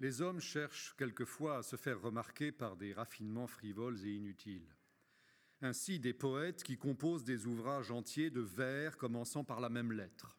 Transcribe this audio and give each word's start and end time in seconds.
Les 0.00 0.20
hommes 0.20 0.40
cherchent 0.40 0.94
quelquefois 0.98 1.58
à 1.58 1.62
se 1.62 1.76
faire 1.76 2.00
remarquer 2.00 2.52
par 2.52 2.76
des 2.76 2.92
raffinements 2.92 3.46
frivoles 3.46 4.04
et 4.04 4.12
inutiles. 4.12 4.76
Ainsi, 5.62 5.98
des 5.98 6.12
poètes 6.12 6.62
qui 6.62 6.76
composent 6.76 7.24
des 7.24 7.46
ouvrages 7.46 7.90
entiers 7.90 8.28
de 8.28 8.42
vers 8.42 8.98
commençant 8.98 9.42
par 9.42 9.60
la 9.60 9.70
même 9.70 9.92
lettre. 9.92 10.38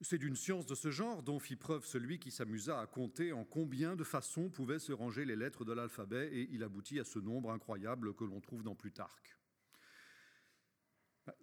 C'est 0.00 0.18
d'une 0.18 0.36
science 0.36 0.66
de 0.66 0.74
ce 0.74 0.90
genre 0.90 1.22
dont 1.22 1.38
fit 1.38 1.56
preuve 1.56 1.84
celui 1.84 2.18
qui 2.18 2.30
s'amusa 2.30 2.80
à 2.80 2.86
compter 2.86 3.32
en 3.32 3.44
combien 3.44 3.96
de 3.96 4.04
façons 4.04 4.48
pouvaient 4.48 4.78
se 4.78 4.92
ranger 4.92 5.24
les 5.26 5.36
lettres 5.36 5.64
de 5.64 5.72
l'alphabet, 5.72 6.28
et 6.32 6.48
il 6.52 6.62
aboutit 6.62 7.00
à 7.00 7.04
ce 7.04 7.18
nombre 7.18 7.50
incroyable 7.50 8.14
que 8.14 8.24
l'on 8.24 8.40
trouve 8.40 8.62
dans 8.62 8.74
Plutarque. 8.74 9.38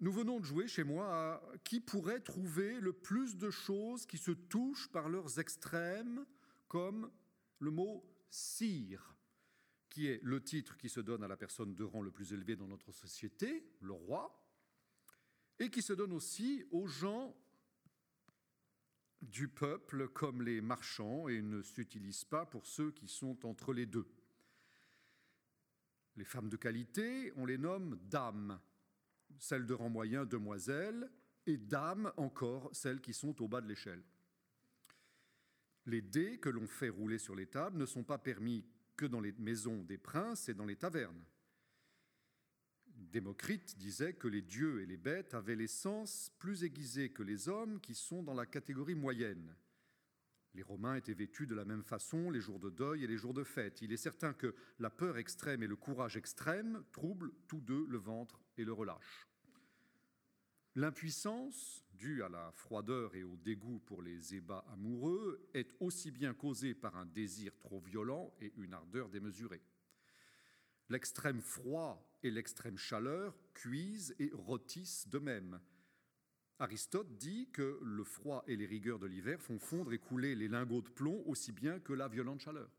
Nous 0.00 0.12
venons 0.12 0.40
de 0.40 0.44
jouer 0.44 0.66
chez 0.66 0.84
moi 0.84 1.06
à 1.12 1.42
qui 1.62 1.80
pourrait 1.80 2.20
trouver 2.20 2.80
le 2.80 2.92
plus 2.92 3.36
de 3.36 3.50
choses 3.50 4.06
qui 4.06 4.18
se 4.18 4.30
touchent 4.30 4.90
par 4.90 5.08
leurs 5.08 5.38
extrêmes, 5.38 6.24
comme 6.74 7.08
le 7.60 7.70
mot 7.70 8.04
cire, 8.28 9.14
qui 9.90 10.08
est 10.08 10.18
le 10.24 10.42
titre 10.42 10.76
qui 10.76 10.88
se 10.88 10.98
donne 10.98 11.22
à 11.22 11.28
la 11.28 11.36
personne 11.36 11.76
de 11.76 11.84
rang 11.84 12.02
le 12.02 12.10
plus 12.10 12.32
élevé 12.32 12.56
dans 12.56 12.66
notre 12.66 12.90
société, 12.90 13.64
le 13.80 13.92
roi, 13.92 14.44
et 15.60 15.70
qui 15.70 15.82
se 15.82 15.92
donne 15.92 16.12
aussi 16.12 16.64
aux 16.72 16.88
gens 16.88 17.32
du 19.22 19.46
peuple 19.46 20.08
comme 20.08 20.42
les 20.42 20.60
marchands 20.60 21.28
et 21.28 21.42
ne 21.42 21.62
s'utilise 21.62 22.24
pas 22.24 22.44
pour 22.44 22.66
ceux 22.66 22.90
qui 22.90 23.06
sont 23.06 23.46
entre 23.46 23.72
les 23.72 23.86
deux. 23.86 24.08
Les 26.16 26.24
femmes 26.24 26.48
de 26.48 26.56
qualité, 26.56 27.32
on 27.36 27.46
les 27.46 27.56
nomme 27.56 28.00
dames, 28.02 28.60
celles 29.38 29.66
de 29.66 29.74
rang 29.74 29.90
moyen, 29.90 30.26
demoiselles, 30.26 31.08
et 31.46 31.56
dames 31.56 32.12
encore, 32.16 32.68
celles 32.74 33.00
qui 33.00 33.14
sont 33.14 33.40
au 33.40 33.46
bas 33.46 33.60
de 33.60 33.68
l'échelle. 33.68 34.02
Les 35.86 36.00
dés 36.00 36.38
que 36.38 36.48
l'on 36.48 36.66
fait 36.66 36.88
rouler 36.88 37.18
sur 37.18 37.34
les 37.34 37.46
tables 37.46 37.78
ne 37.78 37.86
sont 37.86 38.04
pas 38.04 38.18
permis 38.18 38.64
que 38.96 39.06
dans 39.06 39.20
les 39.20 39.32
maisons 39.32 39.82
des 39.84 39.98
princes 39.98 40.48
et 40.48 40.54
dans 40.54 40.64
les 40.64 40.76
tavernes. 40.76 41.24
Démocrite 42.86 43.76
disait 43.76 44.14
que 44.14 44.28
les 44.28 44.42
dieux 44.42 44.80
et 44.80 44.86
les 44.86 44.96
bêtes 44.96 45.34
avaient 45.34 45.56
les 45.56 45.68
sens 45.68 46.32
plus 46.38 46.64
aiguisés 46.64 47.10
que 47.10 47.22
les 47.22 47.48
hommes 47.48 47.80
qui 47.80 47.94
sont 47.94 48.22
dans 48.22 48.34
la 48.34 48.46
catégorie 48.46 48.94
moyenne. 48.94 49.54
Les 50.54 50.62
Romains 50.62 50.94
étaient 50.94 51.14
vêtus 51.14 51.46
de 51.46 51.54
la 51.54 51.64
même 51.64 51.82
façon 51.82 52.30
les 52.30 52.40
jours 52.40 52.60
de 52.60 52.70
deuil 52.70 53.02
et 53.02 53.08
les 53.08 53.16
jours 53.16 53.34
de 53.34 53.42
fête. 53.42 53.82
Il 53.82 53.92
est 53.92 53.96
certain 53.96 54.32
que 54.32 54.54
la 54.78 54.90
peur 54.90 55.18
extrême 55.18 55.64
et 55.64 55.66
le 55.66 55.76
courage 55.76 56.16
extrême 56.16 56.84
troublent 56.92 57.32
tous 57.48 57.60
deux 57.60 57.86
le 57.88 57.98
ventre 57.98 58.40
et 58.56 58.64
le 58.64 58.72
relâchent. 58.72 59.28
L'impuissance, 60.76 61.84
due 61.92 62.24
à 62.24 62.28
la 62.28 62.50
froideur 62.50 63.14
et 63.14 63.22
au 63.22 63.36
dégoût 63.36 63.78
pour 63.86 64.02
les 64.02 64.34
ébats 64.34 64.64
amoureux, 64.72 65.48
est 65.54 65.70
aussi 65.78 66.10
bien 66.10 66.34
causée 66.34 66.74
par 66.74 66.96
un 66.96 67.06
désir 67.06 67.56
trop 67.60 67.78
violent 67.78 68.34
et 68.40 68.52
une 68.56 68.74
ardeur 68.74 69.08
démesurée. 69.08 69.62
L'extrême 70.88 71.40
froid 71.40 72.04
et 72.24 72.30
l'extrême 72.32 72.76
chaleur 72.76 73.36
cuisent 73.54 74.16
et 74.18 74.30
rôtissent 74.34 75.08
de 75.08 75.18
même. 75.18 75.60
Aristote 76.58 77.16
dit 77.18 77.48
que 77.52 77.78
le 77.80 78.02
froid 78.02 78.42
et 78.48 78.56
les 78.56 78.66
rigueurs 78.66 78.98
de 78.98 79.06
l'hiver 79.06 79.40
font 79.40 79.60
fondre 79.60 79.92
et 79.92 79.98
couler 79.98 80.34
les 80.34 80.48
lingots 80.48 80.82
de 80.82 80.88
plomb 80.88 81.22
aussi 81.26 81.52
bien 81.52 81.78
que 81.78 81.92
la 81.92 82.08
violente 82.08 82.40
chaleur. 82.40 82.70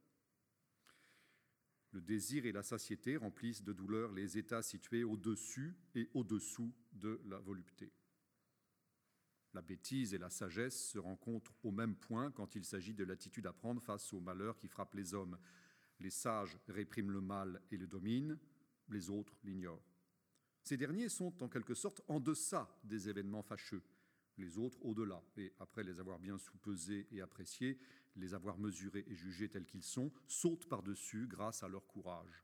Le 1.91 2.01
désir 2.01 2.45
et 2.45 2.51
la 2.51 2.61
satiété 2.61 3.16
remplissent 3.16 3.63
de 3.63 3.71
douleur 3.71 4.11
les 4.11 4.38
états 4.38 4.61
situés 4.61 5.05
au-dessus 5.05 5.77
et 5.95 6.09
au-dessous 6.13 6.73
de 6.95 7.21
la 7.25 7.39
volupté. 7.39 7.91
La 9.53 9.61
bêtise 9.61 10.13
et 10.13 10.17
la 10.17 10.29
sagesse 10.29 10.89
se 10.89 10.99
rencontrent 10.99 11.55
au 11.63 11.71
même 11.71 11.95
point 11.95 12.29
quand 12.31 12.55
il 12.55 12.65
s'agit 12.65 12.93
de 12.93 13.05
l'attitude 13.05 13.47
à 13.47 13.53
prendre 13.53 13.81
face 13.81 14.11
aux 14.11 14.19
malheurs 14.19 14.57
qui 14.57 14.67
frappent 14.67 14.95
les 14.95 15.13
hommes. 15.13 15.38
Les 15.99 16.09
sages 16.09 16.57
répriment 16.67 17.11
le 17.11 17.21
mal 17.21 17.61
et 17.71 17.77
le 17.77 17.88
dominent, 17.88 18.38
les 18.89 19.09
autres 19.09 19.38
l'ignorent. 19.43 19.95
Ces 20.61 20.77
derniers 20.77 21.09
sont 21.09 21.41
en 21.41 21.47
quelque 21.47 21.73
sorte 21.73 22.01
en 22.07 22.19
deçà 22.19 22.67
des 22.83 23.07
événements 23.07 23.44
fâcheux, 23.44 23.83
les 24.38 24.57
autres 24.57 24.83
au-delà, 24.83 25.23
et 25.38 25.53
après 25.59 25.83
les 25.83 26.00
avoir 26.00 26.19
bien 26.19 26.38
soupesés 26.38 27.07
et 27.12 27.22
appréciés, 27.22 27.79
les 28.16 28.33
avoir 28.33 28.57
mesurés 28.57 29.06
et 29.07 29.16
jugés 29.16 29.47
tels 29.47 29.66
qu'ils 29.66 29.83
sont, 29.83 30.12
sautent 30.27 30.67
par-dessus 30.67 31.27
grâce 31.27 31.63
à 31.63 31.67
leur 31.67 31.88
courage. 31.88 32.44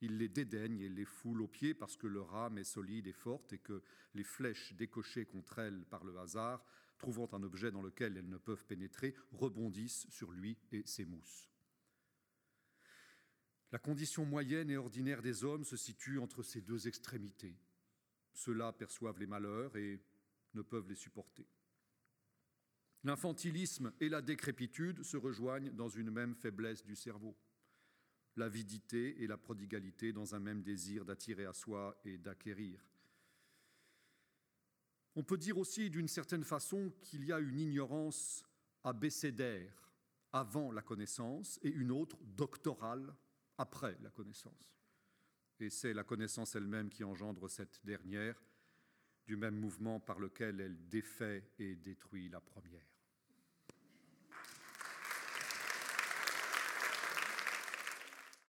Ils 0.00 0.16
les 0.16 0.28
dédaignent 0.28 0.80
et 0.80 0.88
les 0.88 1.04
foulent 1.04 1.42
aux 1.42 1.48
pieds 1.48 1.74
parce 1.74 1.96
que 1.96 2.06
leur 2.06 2.34
âme 2.34 2.58
est 2.58 2.64
solide 2.64 3.06
et 3.06 3.12
forte 3.12 3.52
et 3.52 3.58
que 3.58 3.82
les 4.14 4.24
flèches 4.24 4.72
décochées 4.74 5.26
contre 5.26 5.58
elles 5.58 5.84
par 5.86 6.04
le 6.04 6.18
hasard, 6.18 6.64
trouvant 6.98 7.28
un 7.32 7.42
objet 7.42 7.70
dans 7.70 7.82
lequel 7.82 8.16
elles 8.16 8.28
ne 8.28 8.38
peuvent 8.38 8.64
pénétrer, 8.66 9.14
rebondissent 9.32 10.06
sur 10.08 10.32
lui 10.32 10.56
et 10.72 10.86
s'émoussent. 10.86 11.50
La 13.72 13.78
condition 13.78 14.24
moyenne 14.24 14.70
et 14.70 14.76
ordinaire 14.76 15.22
des 15.22 15.44
hommes 15.44 15.64
se 15.64 15.76
situe 15.76 16.18
entre 16.18 16.42
ces 16.42 16.60
deux 16.60 16.88
extrémités. 16.88 17.56
Ceux-là 18.32 18.72
perçoivent 18.72 19.18
les 19.18 19.26
malheurs 19.26 19.76
et 19.76 20.02
ne 20.54 20.62
peuvent 20.62 20.88
les 20.88 20.96
supporter. 20.96 21.46
L'infantilisme 23.04 23.92
et 24.00 24.08
la 24.08 24.22
décrépitude 24.22 25.02
se 25.02 25.16
rejoignent 25.16 25.70
dans 25.70 25.88
une 25.88 26.10
même 26.10 26.34
faiblesse 26.34 26.84
du 26.84 26.96
cerveau, 26.96 27.36
l'avidité 28.40 29.22
et 29.22 29.26
la 29.26 29.36
prodigalité 29.36 30.12
dans 30.12 30.34
un 30.34 30.40
même 30.40 30.62
désir 30.62 31.04
d'attirer 31.04 31.44
à 31.44 31.52
soi 31.52 32.00
et 32.04 32.18
d'acquérir. 32.18 32.84
On 35.14 35.22
peut 35.22 35.36
dire 35.36 35.58
aussi 35.58 35.90
d'une 35.90 36.08
certaine 36.08 36.44
façon 36.44 36.92
qu'il 37.02 37.24
y 37.24 37.32
a 37.32 37.38
une 37.38 37.58
ignorance 37.58 38.42
abécédaire 38.82 39.92
avant 40.32 40.72
la 40.72 40.82
connaissance 40.82 41.58
et 41.62 41.68
une 41.68 41.90
autre 41.90 42.16
doctorale 42.22 43.14
après 43.58 43.96
la 44.00 44.10
connaissance. 44.10 44.74
Et 45.58 45.68
c'est 45.68 45.92
la 45.92 46.04
connaissance 46.04 46.54
elle-même 46.56 46.88
qui 46.88 47.04
engendre 47.04 47.50
cette 47.50 47.84
dernière, 47.84 48.42
du 49.26 49.36
même 49.36 49.56
mouvement 49.56 50.00
par 50.00 50.18
lequel 50.18 50.60
elle 50.60 50.88
défait 50.88 51.50
et 51.58 51.74
détruit 51.76 52.30
la 52.30 52.40
première. 52.40 52.86